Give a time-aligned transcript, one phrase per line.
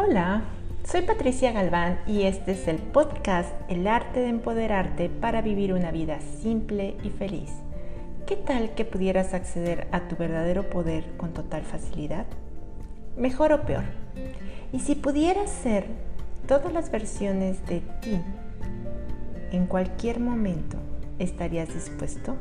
[0.00, 0.44] Hola,
[0.84, 5.90] soy Patricia Galván y este es el podcast El arte de empoderarte para vivir una
[5.90, 7.50] vida simple y feliz.
[8.24, 12.26] ¿Qué tal que pudieras acceder a tu verdadero poder con total facilidad?
[13.16, 13.82] Mejor o peor.
[14.72, 15.86] Y si pudieras ser
[16.46, 18.20] todas las versiones de ti
[19.50, 20.76] en cualquier momento,
[21.18, 22.36] ¿estarías dispuesto?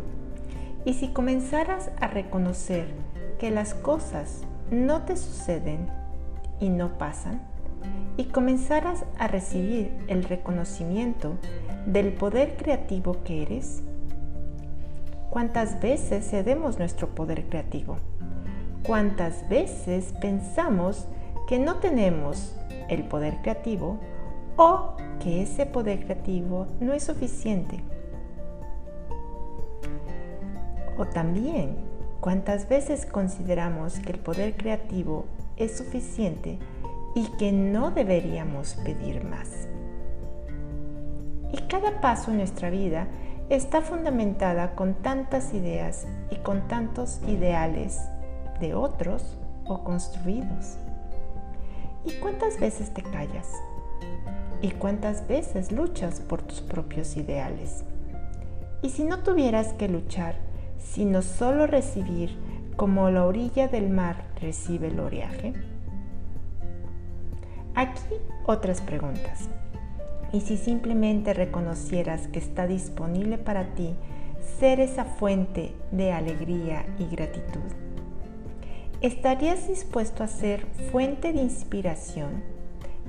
[0.85, 2.85] Y si comenzaras a reconocer
[3.39, 5.89] que las cosas no te suceden
[6.59, 7.41] y no pasan,
[8.17, 11.37] y comenzaras a recibir el reconocimiento
[11.85, 13.83] del poder creativo que eres?
[15.29, 17.97] ¿Cuántas veces cedemos nuestro poder creativo?
[18.83, 21.07] ¿Cuántas veces pensamos
[21.47, 22.55] que no tenemos
[22.89, 23.99] el poder creativo
[24.55, 27.83] o que ese poder creativo no es suficiente?
[30.97, 31.75] O también,
[32.19, 35.25] ¿cuántas veces consideramos que el poder creativo
[35.57, 36.59] es suficiente
[37.15, 39.67] y que no deberíamos pedir más.
[41.51, 43.07] Y cada paso en nuestra vida
[43.49, 48.01] está fundamentada con tantas ideas y con tantos ideales
[48.59, 50.77] de otros o construidos.
[52.05, 53.51] ¿Y cuántas veces te callas?
[54.61, 57.83] ¿Y cuántas veces luchas por tus propios ideales?
[58.81, 60.35] Y si no tuvieras que luchar,
[60.77, 62.37] sino solo recibir
[62.77, 65.53] como la orilla del mar recibe el oleaje?
[67.73, 69.49] Aquí otras preguntas.
[70.31, 73.95] ¿Y si simplemente reconocieras que está disponible para ti
[74.59, 77.61] ser esa fuente de alegría y gratitud?
[79.01, 82.43] ¿Estarías dispuesto a ser fuente de inspiración?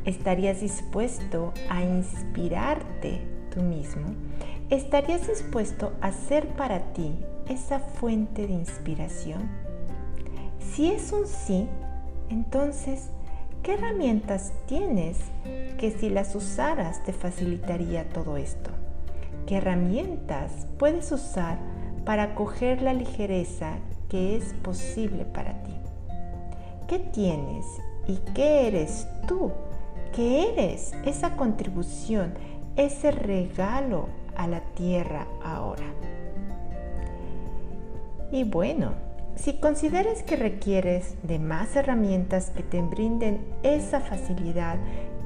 [0.06, 3.20] ¿Estarías dispuesto a inspirarte
[3.54, 4.06] tú mismo?
[4.70, 7.12] ¿Estarías dispuesto a ser para ti
[7.48, 9.48] esa fuente de inspiración?
[10.60, 11.66] Si es un sí,
[12.30, 13.10] entonces,
[13.62, 15.18] ¿qué herramientas tienes
[15.78, 18.70] que si las usaras te facilitaría todo esto?
[19.46, 21.58] ¿Qué herramientas puedes usar
[22.04, 25.74] para coger la ligereza que es posible para ti?
[26.86, 27.64] ¿Qué tienes
[28.06, 29.52] y qué eres tú?
[30.14, 32.34] ¿Qué eres esa contribución,
[32.76, 35.86] ese regalo a la tierra ahora?
[38.30, 38.92] Y bueno,
[39.36, 44.78] si consideras que requieres de más herramientas que te brinden esa facilidad,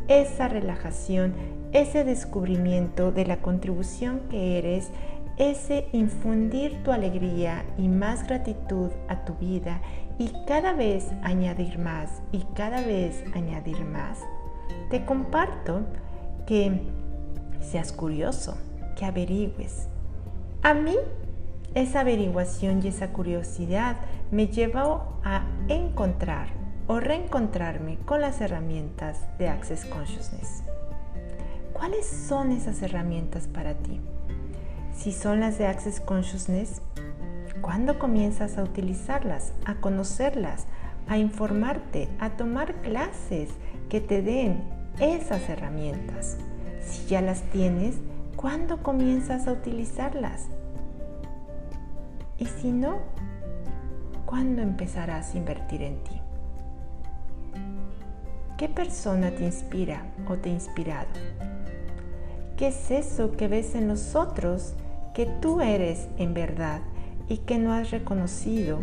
[0.08, 1.34] esa relajación,
[1.72, 4.90] ese descubrimiento de la contribución que eres,
[5.38, 9.80] ese infundir tu alegría y más gratitud a tu vida
[10.18, 14.18] y cada vez añadir más y cada vez añadir más,
[14.90, 15.80] te comparto
[16.46, 16.82] que
[17.60, 18.56] seas curioso,
[18.96, 19.88] que averigües.
[20.62, 20.96] A mí
[21.74, 23.96] esa averiguación y esa curiosidad
[24.30, 26.48] me llevó a encontrar
[26.86, 30.62] o reencontrarme con las herramientas de Access Consciousness.
[31.72, 34.00] ¿Cuáles son esas herramientas para ti?
[34.94, 36.82] Si son las de Access Consciousness,
[37.60, 40.66] ¿cuándo comienzas a utilizarlas, a conocerlas,
[41.08, 43.48] a informarte, a tomar clases
[43.88, 44.62] que te den
[45.00, 46.36] esas herramientas?
[46.84, 47.96] Si ya las tienes,
[48.36, 50.48] ¿cuándo comienzas a utilizarlas?
[52.38, 52.98] Y si no,
[54.26, 56.20] ¿cuándo empezarás a invertir en ti?
[58.56, 61.08] ¿Qué persona te inspira o te ha inspirado?
[62.56, 64.74] ¿Qué es eso que ves en los otros
[65.14, 66.80] que tú eres en verdad
[67.28, 68.80] y que no has reconocido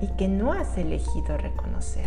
[0.00, 2.06] y que no has elegido reconocer?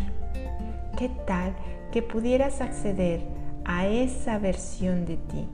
[0.98, 1.54] ¿Qué tal
[1.92, 3.22] que pudieras acceder
[3.66, 5.48] a esa versión de ti,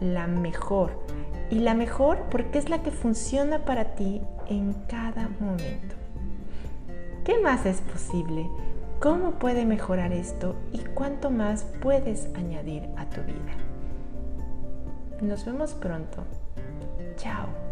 [0.00, 1.02] la mejor,
[1.50, 5.94] y la mejor porque es la que funciona para ti en cada momento.
[7.24, 8.48] ¿Qué más es posible?
[9.00, 10.56] ¿Cómo puede mejorar esto?
[10.72, 13.52] ¿Y cuánto más puedes añadir a tu vida?
[15.20, 16.24] Nos vemos pronto.
[17.16, 17.65] Chao.